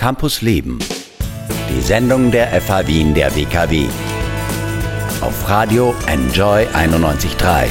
Campus 0.00 0.40
Leben. 0.40 0.78
Die 1.68 1.80
Sendung 1.82 2.30
der 2.30 2.58
FH 2.58 2.86
Wien 2.86 3.12
der 3.12 3.36
WKW. 3.36 3.86
Auf 5.20 5.46
Radio 5.46 5.94
Enjoy 6.06 6.64
91.3. 6.68 7.68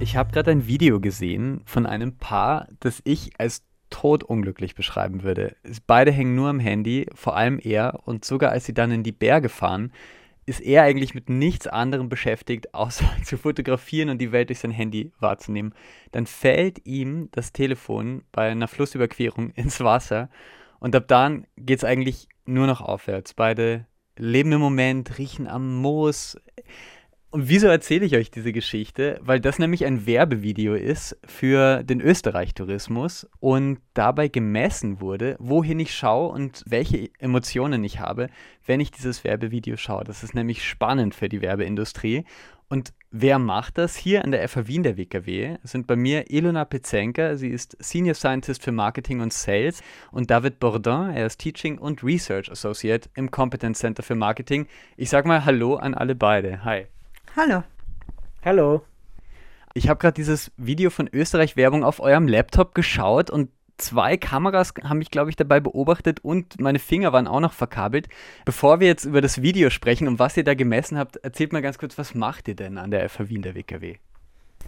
Ich 0.00 0.16
habe 0.16 0.32
gerade 0.32 0.50
ein 0.50 0.66
Video 0.66 0.98
gesehen 0.98 1.60
von 1.66 1.86
einem 1.86 2.16
Paar, 2.16 2.66
das 2.80 3.00
ich 3.04 3.30
als 3.38 3.62
todunglücklich 3.88 4.74
beschreiben 4.74 5.22
würde. 5.22 5.54
Beide 5.86 6.10
hängen 6.10 6.34
nur 6.34 6.48
am 6.48 6.58
Handy, 6.58 7.06
vor 7.14 7.36
allem 7.36 7.60
er, 7.62 8.00
und 8.08 8.24
sogar 8.24 8.50
als 8.50 8.64
sie 8.64 8.74
dann 8.74 8.90
in 8.90 9.04
die 9.04 9.12
Berge 9.12 9.48
fahren, 9.48 9.92
ist 10.44 10.60
er 10.60 10.82
eigentlich 10.82 11.14
mit 11.14 11.28
nichts 11.28 11.66
anderem 11.66 12.08
beschäftigt, 12.08 12.74
außer 12.74 13.04
zu 13.24 13.36
fotografieren 13.36 14.08
und 14.08 14.18
die 14.18 14.32
Welt 14.32 14.48
durch 14.48 14.58
sein 14.58 14.70
Handy 14.70 15.12
wahrzunehmen. 15.20 15.74
Dann 16.10 16.26
fällt 16.26 16.84
ihm 16.86 17.28
das 17.32 17.52
Telefon 17.52 18.24
bei 18.32 18.50
einer 18.50 18.68
Flussüberquerung 18.68 19.50
ins 19.54 19.80
Wasser 19.80 20.30
und 20.80 20.96
ab 20.96 21.04
dann 21.08 21.46
geht 21.56 21.78
es 21.78 21.84
eigentlich 21.84 22.28
nur 22.44 22.66
noch 22.66 22.80
aufwärts. 22.80 23.34
Beide 23.34 23.86
leben 24.16 24.52
im 24.52 24.60
Moment, 24.60 25.18
riechen 25.18 25.46
am 25.46 25.76
Moos, 25.76 26.36
und 27.32 27.48
wieso 27.48 27.66
erzähle 27.66 28.04
ich 28.04 28.14
euch 28.14 28.30
diese 28.30 28.52
Geschichte? 28.52 29.18
Weil 29.22 29.40
das 29.40 29.58
nämlich 29.58 29.86
ein 29.86 30.04
Werbevideo 30.04 30.74
ist 30.74 31.16
für 31.24 31.82
den 31.82 32.02
Österreich-Tourismus 32.02 33.26
und 33.40 33.78
dabei 33.94 34.28
gemessen 34.28 35.00
wurde, 35.00 35.36
wohin 35.38 35.80
ich 35.80 35.94
schaue 35.94 36.28
und 36.28 36.62
welche 36.66 37.08
Emotionen 37.18 37.82
ich 37.84 38.00
habe, 38.00 38.28
wenn 38.66 38.80
ich 38.80 38.90
dieses 38.90 39.24
Werbevideo 39.24 39.78
schaue. 39.78 40.04
Das 40.04 40.22
ist 40.22 40.34
nämlich 40.34 40.62
spannend 40.62 41.14
für 41.14 41.30
die 41.30 41.40
Werbeindustrie. 41.40 42.26
Und 42.68 42.92
wer 43.10 43.38
macht 43.38 43.78
das? 43.78 43.96
Hier 43.96 44.24
an 44.24 44.30
der 44.30 44.46
FH 44.46 44.66
Wien 44.66 44.82
der 44.82 44.98
WKW 44.98 45.56
sind 45.62 45.86
bei 45.86 45.96
mir 45.96 46.30
Ilona 46.30 46.66
Pezenka, 46.66 47.36
sie 47.36 47.48
ist 47.48 47.78
Senior 47.80 48.14
Scientist 48.14 48.62
für 48.62 48.72
Marketing 48.72 49.20
und 49.20 49.32
Sales 49.32 49.82
und 50.10 50.30
David 50.30 50.60
Bourdin, 50.60 51.14
er 51.14 51.26
ist 51.26 51.38
Teaching 51.38 51.78
und 51.78 52.04
Research 52.04 52.50
Associate 52.50 53.08
im 53.14 53.30
Competence 53.30 53.78
Center 53.78 54.02
für 54.02 54.16
Marketing. 54.16 54.66
Ich 54.98 55.08
sag 55.08 55.24
mal 55.24 55.46
Hallo 55.46 55.76
an 55.76 55.94
alle 55.94 56.14
beide. 56.14 56.62
Hi. 56.64 56.86
Hallo. 57.34 57.62
Hallo. 58.44 58.82
Ich 59.72 59.88
habe 59.88 59.98
gerade 59.98 60.12
dieses 60.12 60.52
Video 60.58 60.90
von 60.90 61.08
Österreich 61.10 61.56
Werbung 61.56 61.82
auf 61.82 61.98
eurem 61.98 62.28
Laptop 62.28 62.74
geschaut 62.74 63.30
und 63.30 63.48
zwei 63.78 64.18
Kameras 64.18 64.74
haben 64.84 64.98
mich, 64.98 65.10
glaube 65.10 65.30
ich, 65.30 65.36
dabei 65.36 65.58
beobachtet 65.58 66.20
und 66.22 66.60
meine 66.60 66.78
Finger 66.78 67.14
waren 67.14 67.26
auch 67.26 67.40
noch 67.40 67.54
verkabelt. 67.54 68.10
Bevor 68.44 68.80
wir 68.80 68.86
jetzt 68.88 69.06
über 69.06 69.22
das 69.22 69.40
Video 69.40 69.70
sprechen 69.70 70.08
und 70.08 70.18
was 70.18 70.36
ihr 70.36 70.44
da 70.44 70.52
gemessen 70.52 70.98
habt, 70.98 71.16
erzählt 71.16 71.54
mal 71.54 71.62
ganz 71.62 71.78
kurz, 71.78 71.96
was 71.96 72.14
macht 72.14 72.48
ihr 72.48 72.54
denn 72.54 72.76
an 72.76 72.90
der 72.90 73.08
FH 73.08 73.30
Wien 73.30 73.40
der 73.40 73.54
WKW? 73.54 73.96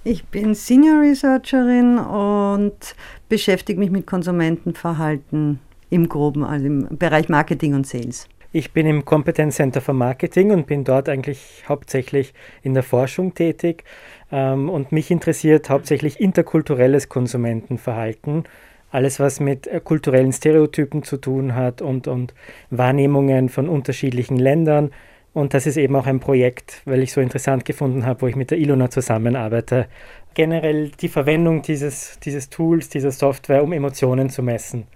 Ich 0.02 0.24
bin 0.24 0.54
Senior 0.54 1.02
Researcherin 1.02 1.98
und 1.98 2.96
beschäftige 3.28 3.78
mich 3.78 3.90
mit 3.90 4.06
Konsumentenverhalten 4.06 5.60
im 5.90 6.08
Groben, 6.08 6.42
also 6.42 6.64
im 6.64 6.96
Bereich 6.96 7.28
Marketing 7.28 7.74
und 7.74 7.86
Sales. 7.86 8.26
Ich 8.56 8.70
bin 8.70 8.86
im 8.86 9.04
Competence 9.04 9.56
Center 9.56 9.80
für 9.80 9.94
Marketing 9.94 10.52
und 10.52 10.68
bin 10.68 10.84
dort 10.84 11.08
eigentlich 11.08 11.64
hauptsächlich 11.68 12.32
in 12.62 12.72
der 12.72 12.84
Forschung 12.84 13.34
tätig. 13.34 13.82
Ähm, 14.30 14.70
und 14.70 14.92
mich 14.92 15.10
interessiert 15.10 15.70
hauptsächlich 15.70 16.20
interkulturelles 16.20 17.08
Konsumentenverhalten. 17.08 18.44
Alles, 18.92 19.18
was 19.18 19.40
mit 19.40 19.66
äh, 19.66 19.80
kulturellen 19.82 20.32
Stereotypen 20.32 21.02
zu 21.02 21.16
tun 21.16 21.56
hat 21.56 21.82
und, 21.82 22.06
und 22.06 22.32
Wahrnehmungen 22.70 23.48
von 23.48 23.68
unterschiedlichen 23.68 24.36
Ländern. 24.36 24.92
Und 25.32 25.52
das 25.52 25.66
ist 25.66 25.76
eben 25.76 25.96
auch 25.96 26.06
ein 26.06 26.20
Projekt, 26.20 26.80
weil 26.84 27.02
ich 27.02 27.12
so 27.12 27.20
interessant 27.20 27.64
gefunden 27.64 28.06
habe, 28.06 28.22
wo 28.22 28.28
ich 28.28 28.36
mit 28.36 28.52
der 28.52 28.58
Ilona 28.58 28.88
zusammenarbeite. 28.88 29.88
Generell 30.34 30.90
die 30.90 31.08
Verwendung 31.08 31.62
dieses, 31.62 32.20
dieses 32.20 32.50
Tools, 32.50 32.88
dieser 32.88 33.10
Software, 33.10 33.64
um 33.64 33.72
Emotionen 33.72 34.30
zu 34.30 34.44
messen. 34.44 34.86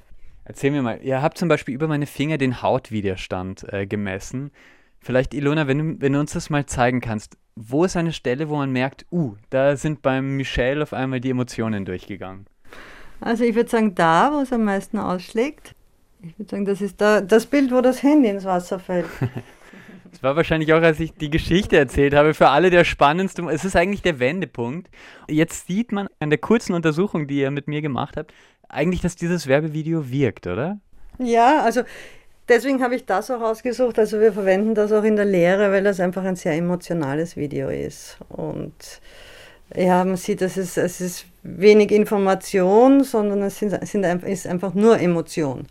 Erzähl 0.48 0.70
mir 0.70 0.80
mal, 0.80 0.98
ihr 1.02 1.20
habt 1.20 1.36
zum 1.36 1.50
Beispiel 1.50 1.74
über 1.74 1.88
meine 1.88 2.06
Finger 2.06 2.38
den 2.38 2.62
Hautwiderstand 2.62 3.70
äh, 3.70 3.86
gemessen. 3.86 4.50
Vielleicht, 4.98 5.34
Ilona, 5.34 5.68
wenn 5.68 5.78
du, 5.78 6.00
wenn 6.00 6.14
du 6.14 6.20
uns 6.20 6.32
das 6.32 6.48
mal 6.48 6.64
zeigen 6.64 7.02
kannst, 7.02 7.36
wo 7.54 7.84
ist 7.84 7.98
eine 7.98 8.14
Stelle, 8.14 8.48
wo 8.48 8.56
man 8.56 8.72
merkt, 8.72 9.04
uh, 9.12 9.36
da 9.50 9.76
sind 9.76 10.00
beim 10.00 10.36
Michel 10.36 10.82
auf 10.82 10.94
einmal 10.94 11.20
die 11.20 11.30
Emotionen 11.30 11.84
durchgegangen? 11.84 12.46
Also 13.20 13.44
ich 13.44 13.54
würde 13.54 13.68
sagen, 13.68 13.94
da, 13.94 14.32
wo 14.32 14.40
es 14.40 14.50
am 14.50 14.64
meisten 14.64 14.96
ausschlägt. 14.96 15.74
Ich 16.22 16.38
würde 16.38 16.50
sagen, 16.50 16.64
das 16.64 16.80
ist 16.80 16.98
da, 16.98 17.20
das 17.20 17.44
Bild, 17.44 17.70
wo 17.70 17.82
das 17.82 18.02
Handy 18.02 18.30
ins 18.30 18.44
Wasser 18.44 18.78
fällt. 18.78 19.06
Das 20.10 20.22
war 20.22 20.36
wahrscheinlich 20.36 20.72
auch, 20.72 20.82
als 20.82 21.00
ich 21.00 21.12
die 21.14 21.30
Geschichte 21.30 21.76
erzählt 21.76 22.14
habe, 22.14 22.34
für 22.34 22.48
alle 22.48 22.70
der 22.70 22.84
spannendste. 22.84 23.42
Es 23.50 23.64
ist 23.64 23.76
eigentlich 23.76 24.02
der 24.02 24.18
Wendepunkt. 24.18 24.88
Jetzt 25.28 25.66
sieht 25.66 25.92
man 25.92 26.08
an 26.20 26.30
der 26.30 26.38
kurzen 26.38 26.74
Untersuchung, 26.74 27.26
die 27.26 27.40
ihr 27.40 27.50
mit 27.50 27.68
mir 27.68 27.82
gemacht 27.82 28.16
habt, 28.16 28.32
eigentlich, 28.68 29.00
dass 29.00 29.16
dieses 29.16 29.46
Werbevideo 29.46 30.10
wirkt, 30.10 30.46
oder? 30.46 30.78
Ja, 31.18 31.62
also 31.62 31.82
deswegen 32.48 32.82
habe 32.82 32.96
ich 32.96 33.06
das 33.06 33.30
auch 33.30 33.40
ausgesucht. 33.40 33.98
Also 33.98 34.20
wir 34.20 34.32
verwenden 34.32 34.74
das 34.74 34.92
auch 34.92 35.04
in 35.04 35.16
der 35.16 35.24
Lehre, 35.24 35.70
weil 35.72 35.84
das 35.84 36.00
einfach 36.00 36.24
ein 36.24 36.36
sehr 36.36 36.54
emotionales 36.54 37.36
Video 37.36 37.68
ist. 37.68 38.18
Und 38.28 39.00
ja, 39.74 40.04
man 40.04 40.16
sieht, 40.16 40.42
es 40.42 40.56
ist, 40.56 40.78
es 40.78 41.00
ist 41.00 41.26
wenig 41.42 41.90
Information, 41.90 43.04
sondern 43.04 43.42
es 43.42 43.58
sind, 43.58 43.86
sind, 43.86 44.04
ist 44.04 44.46
einfach 44.46 44.74
nur 44.74 44.98
Emotion. 44.98 45.66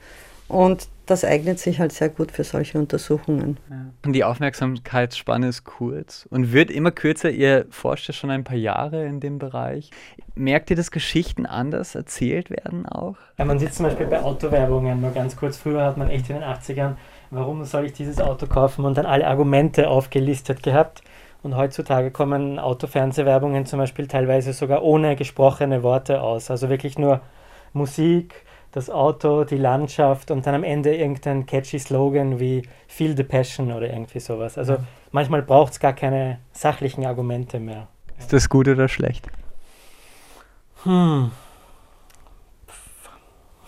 Und 0.48 0.88
das 1.08 1.24
eignet 1.24 1.60
sich 1.60 1.80
halt 1.80 1.92
sehr 1.92 2.10
gut 2.10 2.32
für 2.32 2.44
solche 2.44 2.78
Untersuchungen. 2.78 3.58
Ja. 3.70 4.12
Die 4.12 4.24
Aufmerksamkeitsspanne 4.24 5.48
ist 5.48 5.64
kurz 5.64 6.28
und 6.30 6.54
wird 6.54 6.70
immer 6.70 6.92
kürzer. 6.92 7.30
Ihr 7.30 7.66
forscht 7.70 8.08
ja 8.08 8.14
schon 8.14 8.30
ein 8.30 8.44
paar 8.44 8.58
Jahre 8.58 9.06
in 9.06 9.20
dem 9.20 9.40
Bereich. 9.40 9.90
Merkt 10.36 10.70
ihr, 10.70 10.76
dass 10.76 10.92
Geschichten 10.92 11.46
anders 11.46 11.96
erzählt 11.96 12.50
werden 12.50 12.86
auch? 12.86 13.16
Ja, 13.38 13.46
man 13.46 13.58
sieht 13.58 13.74
zum 13.74 13.86
Beispiel 13.86 14.06
bei 14.06 14.22
Autowerbungen, 14.22 15.02
nur 15.02 15.12
ganz 15.12 15.36
kurz, 15.36 15.58
früher 15.58 15.84
hat 15.84 15.98
man 15.98 16.10
echt 16.10 16.30
in 16.30 16.36
den 16.36 16.44
80ern, 16.44 16.96
warum 17.32 17.64
soll 17.64 17.86
ich 17.86 17.94
dieses 17.94 18.22
Auto 18.22 18.46
kaufen 18.46 18.86
und 18.86 18.98
dann 18.98 19.06
alle 19.06 19.26
Argumente 19.26 19.90
aufgelistet 19.90 20.62
gehabt. 20.62 21.02
Und 21.44 21.56
heutzutage 21.56 22.12
kommen 22.12 22.60
Autofernsehwerbungen 22.60 23.66
zum 23.66 23.80
Beispiel 23.80 24.08
teilweise 24.08 24.54
sogar 24.54 24.84
ohne 24.84 25.16
gesprochene 25.16 25.84
Worte 25.84 26.22
aus. 26.22 26.52
Also 26.52 26.70
wirklich 26.70 26.98
nur 26.98 27.22
Musik, 27.74 28.44
das 28.72 28.90
Auto, 28.90 29.44
die 29.44 29.58
Landschaft 29.58 30.32
und 30.32 30.46
dann 30.46 30.56
am 30.56 30.64
Ende 30.64 30.96
irgendein 30.96 31.46
catchy 31.46 31.80
Slogan 31.80 32.40
wie 32.40 32.64
Feel 32.88 33.16
the 33.16 33.24
Passion 33.24 33.72
oder 33.72 33.90
irgendwie 33.90 34.20
sowas. 34.20 34.58
Also 34.58 34.74
ja. 34.74 34.84
manchmal 35.12 35.42
braucht 35.42 35.74
es 35.74 35.80
gar 35.80 35.94
keine 35.94 36.40
sachlichen 36.52 37.06
Argumente 37.06 37.60
mehr. 37.60 37.88
Ist 38.20 38.34
das 38.34 38.50
gut 38.50 38.68
oder 38.68 38.88
schlecht? 38.88 39.28
Hm. 40.84 41.32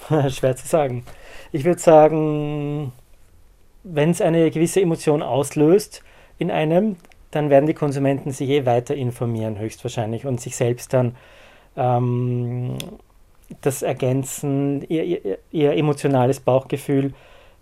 Schwer 0.29 0.55
zu 0.55 0.67
sagen. 0.67 1.03
Ich 1.51 1.65
würde 1.65 1.79
sagen, 1.79 2.91
wenn 3.83 4.11
es 4.11 4.21
eine 4.21 4.49
gewisse 4.51 4.81
Emotion 4.81 5.21
auslöst 5.21 6.03
in 6.37 6.51
einem, 6.51 6.97
dann 7.31 7.49
werden 7.49 7.67
die 7.67 7.73
Konsumenten 7.73 8.31
sich 8.31 8.49
eh 8.49 8.65
weiter 8.65 8.95
informieren, 8.95 9.59
höchstwahrscheinlich, 9.59 10.25
und 10.25 10.41
sich 10.41 10.55
selbst 10.55 10.93
dann 10.93 11.15
ähm, 11.75 12.75
das 13.61 13.81
ergänzen, 13.81 14.83
ihr, 14.89 15.03
ihr, 15.03 15.37
ihr, 15.51 15.73
emotionales 15.73 16.39
Bauchgefühl 16.39 17.13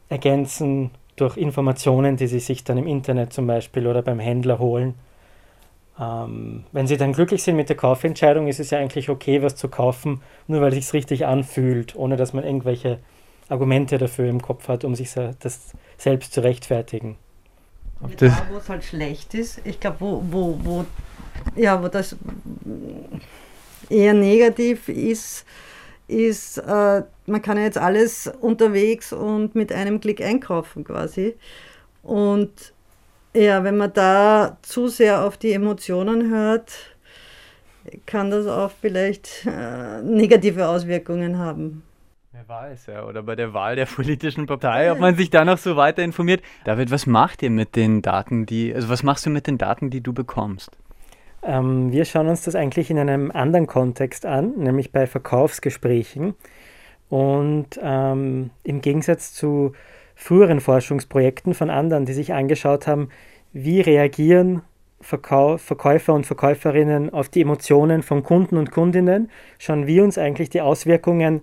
ergänzen 0.09 0.91
durch 1.15 1.37
Informationen, 1.37 2.17
die 2.17 2.27
sie 2.27 2.39
sich 2.39 2.63
dann 2.63 2.77
im 2.77 2.87
Internet 2.87 3.33
zum 3.33 3.47
Beispiel 3.47 3.87
oder 3.87 4.01
beim 4.01 4.19
Händler 4.19 4.59
holen. 4.59 4.95
Ähm, 5.99 6.63
wenn 6.71 6.87
sie 6.87 6.97
dann 6.97 7.13
glücklich 7.13 7.41
sind 7.41 7.55
mit 7.55 7.69
der 7.69 7.77
Kaufentscheidung, 7.77 8.47
ist 8.47 8.59
es 8.59 8.69
ja 8.69 8.79
eigentlich 8.79 9.09
okay, 9.09 9.41
was 9.41 9.55
zu 9.55 9.67
kaufen, 9.67 10.21
nur 10.47 10.61
weil 10.61 10.69
es 10.69 10.75
sich 10.75 10.93
richtig 10.93 11.25
anfühlt, 11.25 11.95
ohne 11.95 12.17
dass 12.17 12.33
man 12.33 12.43
irgendwelche 12.43 12.99
Argumente 13.49 13.97
dafür 13.97 14.27
im 14.27 14.41
Kopf 14.41 14.67
hat, 14.67 14.83
um 14.83 14.93
sich 14.93 15.13
das 15.13 15.73
selbst 15.97 16.33
zu 16.33 16.41
rechtfertigen. 16.41 17.15
Da, 18.17 18.45
wo 18.51 18.57
es 18.57 18.69
halt 18.69 18.83
schlecht 18.83 19.33
ist, 19.33 19.59
ich 19.63 19.79
glaube, 19.79 19.97
wo, 19.99 20.23
wo, 20.29 20.59
wo, 20.61 20.85
ja, 21.55 21.81
wo 21.81 21.87
das 21.87 22.15
eher 23.89 24.13
negativ 24.13 24.87
ist, 24.89 25.45
ist, 26.07 26.57
äh, 26.57 27.03
man 27.25 27.41
kann 27.41 27.57
ja 27.57 27.63
jetzt 27.63 27.77
alles 27.77 28.31
unterwegs 28.41 29.13
und 29.13 29.55
mit 29.55 29.71
einem 29.71 29.99
Klick 29.99 30.21
einkaufen 30.21 30.83
quasi. 30.83 31.35
Und 32.03 32.73
ja, 33.33 33.63
wenn 33.63 33.77
man 33.77 33.93
da 33.93 34.57
zu 34.61 34.87
sehr 34.87 35.23
auf 35.23 35.37
die 35.37 35.51
Emotionen 35.51 36.31
hört, 36.31 36.71
kann 38.05 38.31
das 38.31 38.47
auch 38.47 38.71
vielleicht 38.81 39.45
äh, 39.45 40.01
negative 40.01 40.67
Auswirkungen 40.67 41.37
haben. 41.37 41.83
Wer 42.31 42.47
weiß, 42.47 42.87
ja. 42.87 43.05
Oder 43.05 43.23
bei 43.23 43.35
der 43.35 43.53
Wahl 43.53 43.75
der 43.75 43.85
politischen 43.85 44.45
Partei, 44.45 44.91
ob 44.91 44.99
man 44.99 45.15
sich 45.15 45.29
da 45.29 45.43
noch 45.43 45.57
so 45.57 45.75
weiter 45.75 46.03
informiert. 46.03 46.41
David, 46.65 46.91
was 46.91 47.05
macht 47.05 47.41
ihr 47.41 47.49
mit 47.49 47.75
den 47.75 48.01
Daten, 48.01 48.45
die, 48.45 48.73
also 48.73 48.89
was 48.89 49.03
machst 49.03 49.25
du 49.25 49.29
mit 49.29 49.47
den 49.47 49.57
Daten, 49.57 49.89
die 49.89 50.01
du 50.01 50.13
bekommst? 50.13 50.77
Ähm, 51.47 51.91
wir 51.93 52.05
schauen 52.05 52.27
uns 52.27 52.43
das 52.43 52.55
eigentlich 52.55 52.91
in 52.91 52.99
einem 52.99 53.31
anderen 53.31 53.67
Kontext 53.67 54.25
an, 54.25 54.53
nämlich 54.57 54.91
bei 54.91 55.07
Verkaufsgesprächen. 55.07 56.35
Und 57.09 57.79
ähm, 57.81 58.51
im 58.63 58.81
Gegensatz 58.81 59.33
zu 59.33 59.71
früheren 60.13 60.59
Forschungsprojekten 60.59 61.53
von 61.53 61.69
anderen, 61.69 62.05
die 62.05 62.13
sich 62.13 62.33
angeschaut 62.33 62.85
haben, 62.85 63.09
wie 63.53 63.79
reagieren 63.79 64.61
Verkau 64.99 65.57
Verkäufer 65.57 66.13
und 66.13 66.25
Verkäuferinnen 66.25 67.13
auf 67.13 67.29
die 67.29 67.41
Emotionen 67.41 68.03
von 68.03 68.23
Kunden 68.23 68.57
und 68.57 68.71
Kundinnen, 68.71 69.29
schauen 69.57 69.87
wir 69.87 70.03
uns 70.03 70.17
eigentlich 70.17 70.49
die 70.49 70.61
Auswirkungen 70.61 71.41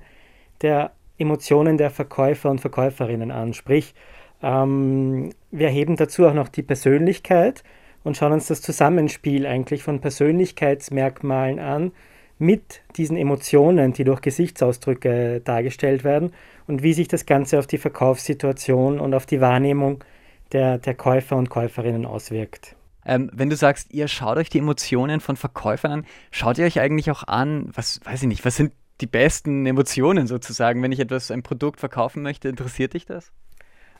der 0.61 0.91
Emotionen 1.17 1.79
der 1.79 1.91
Verkäufer 1.91 2.51
und 2.51 2.61
Verkäuferinnen 2.61 3.31
an. 3.31 3.55
Sprich, 3.55 3.95
ähm, 4.43 5.31
wir 5.51 5.69
heben 5.69 5.97
dazu 5.97 6.27
auch 6.27 6.35
noch 6.35 6.49
die 6.49 6.63
Persönlichkeit 6.63 7.63
und 8.05 8.17
schauen 8.17 8.33
uns 8.33 8.47
das 8.47 8.63
Zusammenspiel 8.63 9.47
eigentlich 9.47 9.83
von 9.83 10.01
Persönlichkeitsmerkmalen 10.01 11.59
an 11.59 11.93
mit 12.39 12.83
diesen 12.97 13.17
Emotionen, 13.17 13.93
die 13.93 14.05
durch 14.05 14.21
Gesichtsausdrücke 14.21 15.41
dargestellt 15.41 16.05
werden 16.05 16.33
und 16.67 16.83
wie 16.83 16.93
sich 16.93 17.09
das 17.09 17.27
Ganze 17.27 17.59
auf 17.59 17.67
die 17.67 17.79
Verkaufssituation 17.79 19.01
und 19.01 19.15
auf 19.15 19.27
die 19.27 19.41
Wahrnehmung 19.41 20.05
der, 20.53 20.79
der 20.79 20.95
Käufer 20.95 21.37
und 21.37 21.51
Käuferinnen 21.51 22.07
auswirkt. 22.07 22.77
Ähm, 23.07 23.31
wenn 23.33 23.51
du 23.51 23.57
sagst, 23.57 23.93
ihr 23.93 24.09
schaut 24.09 24.39
euch 24.39 24.49
die 24.49 24.59
Emotionen 24.59 25.21
von 25.21 25.37
Verkäufern 25.37 25.93
an, 25.93 26.07
schaut 26.31 26.59
ihr 26.59 26.65
euch 26.65 26.81
eigentlich 26.81 27.11
auch 27.11 27.23
an, 27.25 27.69
was 27.73 28.01
weiß 28.05 28.23
ich 28.23 28.29
nicht, 28.29 28.45
was 28.45 28.57
sind 28.57 28.73
die 29.01 29.07
besten 29.07 29.67
Emotionen 29.67 30.27
sozusagen, 30.27 30.83
wenn 30.83 30.93
ich 30.93 31.01
etwas, 31.01 31.31
ein 31.31 31.43
Produkt 31.43 31.81
verkaufen 31.81 32.23
möchte, 32.23 32.49
interessiert 32.49 32.95
dich 32.95 33.07
das? 33.07 33.33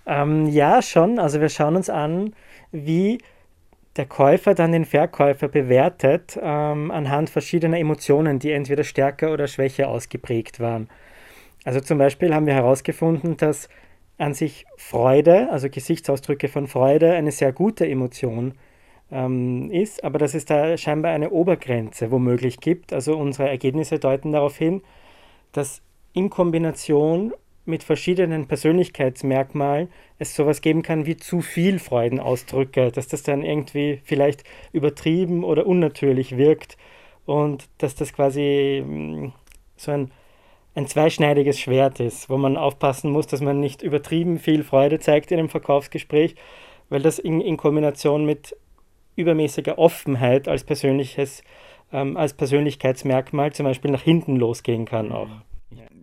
Ähm, 0.07 0.47
ja, 0.47 0.83
schon. 0.83 1.19
Also 1.19 1.41
wir 1.41 1.49
schauen 1.49 1.77
uns 1.77 1.91
an, 1.91 2.35
wie 2.73 3.19
der 3.97 4.07
Käufer 4.07 4.55
dann 4.55 4.73
den 4.73 4.85
Verkäufer 4.85 5.49
bewertet 5.49 6.39
ähm, 6.41 6.91
anhand 6.91 7.31
verschiedener 7.31 7.79
Emotionen, 7.79 8.39
die 8.39 8.53
entweder 8.53 8.85
stärker 8.85 9.33
oder 9.33 9.47
schwächer 9.47 9.89
ausgeprägt 9.89 10.61
waren. 10.61 10.89
Also 11.65 11.81
zum 11.81 11.99
Beispiel 11.99 12.35
haben 12.35 12.47
wir 12.47 12.55
herausgefunden, 12.55 13.37
dass 13.37 13.69
an 14.19 14.35
sich 14.35 14.67
Freude, 14.77 15.51
also 15.51 15.69
Gesichtsausdrücke 15.69 16.49
von 16.49 16.67
Freude, 16.67 17.15
eine 17.15 17.33
sehr 17.33 17.53
gute 17.53 17.87
Emotion 17.89 18.55
ähm, 19.11 19.71
ist, 19.71 20.05
aber 20.05 20.19
dass 20.19 20.35
es 20.35 20.45
da 20.45 20.77
scheinbar 20.77 21.13
eine 21.13 21.31
Obergrenze 21.31 22.11
womöglich 22.11 22.61
gibt. 22.61 22.93
Also 22.93 23.17
unsere 23.17 23.49
Ergebnisse 23.49 23.99
deuten 23.99 24.33
darauf 24.33 24.57
hin, 24.57 24.83
dass 25.53 25.83
in 26.13 26.31
Kombination 26.31 27.33
mit 27.67 27.83
verschiedenen 27.83 28.47
Persönlichkeitsmerkmalen 28.47 29.89
es 30.19 30.35
sowas 30.35 30.61
geben 30.61 30.83
kann 30.83 31.07
wie 31.07 31.17
zu 31.17 31.41
viel 31.41 31.79
Freudenausdrücke, 31.79 32.93
dass 32.93 33.09
das 33.09 33.23
dann 33.23 33.43
irgendwie 33.43 34.01
vielleicht 34.05 34.45
übertrieben 34.73 35.45
oder 35.45 35.67
unnatürlich 35.67 36.37
wirkt 36.37 36.77
und 37.25 37.69
dass 37.79 37.95
das 37.95 38.13
quasi 38.13 38.83
mm, 38.87 39.33
so 39.77 39.93
ein, 39.93 40.11
ein 40.75 40.87
zweischneidiges 40.87 41.59
Schwert 41.59 42.01
ist, 42.01 42.29
wo 42.29 42.37
man 42.37 42.57
aufpassen 42.57 43.11
muss, 43.11 43.27
dass 43.27 43.41
man 43.41 43.61
nicht 43.61 43.83
übertrieben 43.83 44.39
viel 44.39 44.63
Freude 44.63 44.99
zeigt 44.99 45.33
in 45.33 45.39
einem 45.39 45.49
Verkaufsgespräch, 45.49 46.37
weil 46.91 47.03
das 47.03 47.19
in, 47.19 47.41
in 47.41 47.57
Kombination 47.57 48.27
mit 48.27 48.57
übermäßiger 49.17 49.79
Offenheit 49.79 50.49
als 50.49 50.65
persönliches, 50.65 51.43
ähm, 51.93 52.17
als 52.17 52.35
Persönlichkeitsmerkmal 52.35 53.53
zum 53.53 53.65
Beispiel 53.65 53.91
nach 53.91 54.03
hinten 54.03 54.37
losgehen 54.37 54.85
kann 54.85 55.13
auch. 55.13 55.29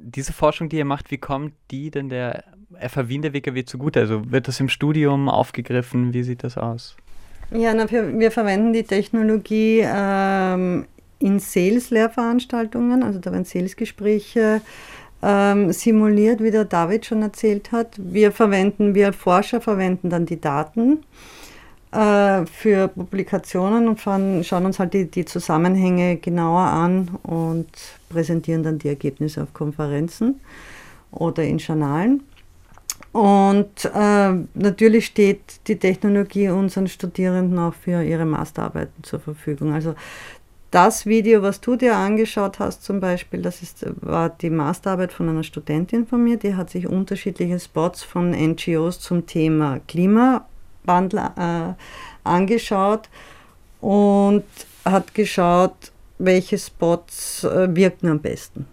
Diese 0.04 0.34
Forschung, 0.34 0.70
die 0.70 0.78
ihr 0.78 0.86
macht, 0.86 1.12
wie 1.12 1.18
kommt 1.18 1.54
die 1.70 1.92
denn 1.92 2.10
der 2.10 2.44
FH 2.80 3.08
Wien 3.08 3.22
der 3.22 3.34
WKW 3.34 3.64
zugute? 3.66 4.00
Also 4.00 4.32
wird 4.32 4.48
das 4.48 4.60
im 4.60 4.70
Studium 4.70 5.30
aufgegriffen? 5.30 6.14
Wie 6.14 6.24
sieht 6.24 6.44
das 6.44 6.58
aus? 6.58 6.96
Ja, 7.52 7.74
na, 7.74 7.90
wir, 7.92 8.18
wir, 8.18 8.32
verwenden 8.32 8.72
die 8.74 8.84
Technologie 8.84 9.84
ähm, 9.86 10.86
in 11.20 11.40
Sales-Lehrveranstaltungen, 11.40 13.04
also 13.04 13.20
da 13.20 13.32
werden 13.32 13.44
Sales-Gespräche 13.44 14.62
ähm, 15.22 15.72
simuliert, 15.72 16.42
wie 16.42 16.52
der 16.52 16.66
David 16.66 17.06
schon 17.06 17.22
erzählt 17.22 17.72
hat. 17.72 17.96
Wir 17.98 18.32
verwenden, 18.32 18.96
wir 18.96 19.12
Forscher 19.14 19.62
verwenden 19.62 20.10
dann 20.10 20.26
die 20.26 20.40
Daten 20.40 21.04
äh, 21.92 22.46
für 22.46 22.88
Publikationen 22.88 23.88
und 23.88 24.00
fahren, 24.00 24.44
schauen 24.44 24.66
uns 24.66 24.80
halt 24.80 24.94
die, 24.94 25.12
die 25.12 25.26
Zusammenhänge 25.26 26.18
genauer 26.18 26.62
an 26.62 27.10
und 27.24 27.68
präsentieren 28.10 28.64
dann 28.64 28.80
die 28.80 28.88
Ergebnisse 28.88 29.44
auf 29.44 29.54
Konferenzen 29.54 30.40
oder 31.12 31.44
in 31.44 31.58
Journalen. 31.58 32.24
Und 33.12 33.92
äh, 33.94 34.34
natürlich 34.54 35.08
steht 35.08 35.68
die 35.68 35.76
Technologie 35.76 36.48
unseren 36.48 36.88
Studierenden 36.88 37.60
auch 37.60 37.74
für 37.74 38.02
ihre 38.02 38.24
Masterarbeiten 38.24 39.04
zur 39.04 39.20
Verfügung. 39.20 39.74
Also 39.74 39.96
das 40.72 41.06
Video, 41.06 41.42
was 41.42 41.60
du 41.60 41.76
dir 41.76 41.98
angeschaut 41.98 42.60
hast 42.60 42.86
zum 42.86 43.02
Beispiel, 43.02 43.42
das 43.42 43.62
ist, 43.62 43.86
war 44.00 44.30
die 44.30 44.50
Masterarbeit 44.50 45.12
von 45.12 45.28
einer 45.28 45.44
Studentin 45.44 46.08
von 46.08 46.24
mir, 46.24 46.38
die 46.38 46.56
hat 46.56 46.70
sich 46.70 46.88
unterschiedliche 46.88 47.60
Spots 47.60 48.04
von 48.04 48.32
NGOs 48.32 49.02
zum 49.02 49.26
Thema 49.26 49.80
Klima 49.90 50.46
Wandel 50.84 51.20
äh, 51.20 51.74
angeschaut 52.24 53.10
und 53.82 54.44
hat 54.86 55.14
geschaut, 55.14 55.92
welche 56.18 56.58
Spots 56.58 57.44
äh, 57.44 57.76
wirken 57.76 58.10
am 58.10 58.20
besten. 58.20 58.66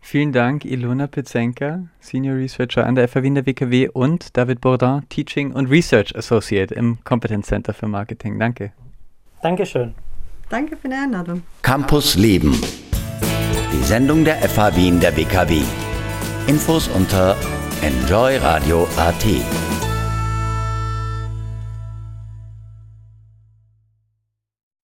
Vielen 0.00 0.32
Dank, 0.32 0.64
Ilona 0.64 1.06
Pezenka, 1.06 1.84
Senior 2.00 2.36
Researcher 2.36 2.84
an 2.84 2.96
der 2.96 3.06
FAW 3.06 3.24
in 3.24 3.36
der 3.36 3.46
WKW 3.46 3.88
und 3.88 4.36
David 4.36 4.60
Bourdin, 4.60 5.02
Teaching 5.08 5.52
und 5.52 5.70
Research 5.70 6.16
Associate 6.16 6.74
im 6.74 6.98
Competence 7.04 7.46
Center 7.46 7.72
für 7.72 7.86
Marketing. 7.86 8.38
Danke. 8.38 8.72
Dankeschön. 9.40 9.94
Danke 10.48 10.76
für 10.76 10.88
die 10.88 10.94
Einladung. 10.94 11.42
Campus 11.62 12.16
Leben. 12.16 12.60
Die 13.72 13.82
Sendung 13.84 14.24
der 14.24 14.36
FH 14.36 14.74
Wien 14.74 14.98
der 14.98 15.16
WKW. 15.16 15.62
Infos 16.48 16.88
unter 16.88 17.36
enjoyradio.at. 17.82 19.89